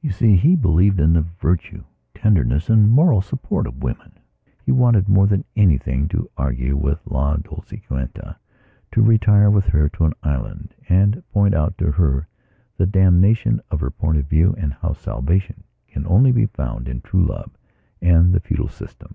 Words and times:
You 0.00 0.10
see, 0.10 0.34
he 0.34 0.56
believed 0.56 0.98
in 0.98 1.12
the 1.12 1.20
virtue, 1.22 1.84
tenderness 2.12 2.68
and 2.68 2.90
moral 2.90 3.22
support 3.22 3.68
of 3.68 3.84
women. 3.84 4.18
He 4.66 4.72
wanted 4.72 5.08
more 5.08 5.28
than 5.28 5.44
anything 5.54 6.08
to 6.08 6.28
argue 6.36 6.76
with 6.76 6.98
La 7.06 7.36
Dolciquita; 7.36 8.34
to 8.90 9.00
retire 9.00 9.48
with 9.48 9.66
her 9.66 9.88
to 9.90 10.06
an 10.06 10.14
island 10.24 10.74
and 10.88 11.22
point 11.30 11.54
out 11.54 11.78
to 11.78 11.92
her 11.92 12.26
the 12.78 12.86
damnation 12.86 13.60
of 13.70 13.78
her 13.78 13.92
point 13.92 14.18
of 14.18 14.26
view 14.26 14.56
and 14.58 14.72
how 14.72 14.92
salvation 14.92 15.62
can 15.86 16.04
only 16.04 16.32
be 16.32 16.46
found 16.46 16.88
in 16.88 17.00
true 17.00 17.24
love 17.24 17.52
and 18.02 18.32
the 18.32 18.40
feudal 18.40 18.66
system. 18.68 19.14